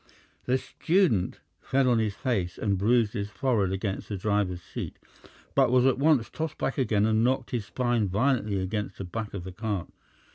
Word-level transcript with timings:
The 0.45 0.57
student 0.57 1.41
fell 1.59 1.87
on 1.87 1.99
his 1.99 2.15
face 2.15 2.57
and 2.57 2.75
bruised 2.75 3.13
his 3.13 3.29
forehead 3.29 3.71
against 3.71 4.09
the 4.09 4.17
driver's 4.17 4.63
seat, 4.63 4.97
but 5.53 5.69
was 5.71 5.85
at 5.85 5.99
once 5.99 6.27
tossed 6.31 6.57
back 6.57 6.79
again 6.79 7.05
and 7.05 7.23
knocked 7.23 7.51
his 7.51 7.65
spine 7.67 8.07
violently 8.07 8.59
against 8.59 8.97
the 8.97 9.03
back 9.03 9.35
of 9.35 9.43
the 9.43 9.51
cart. 9.51 9.89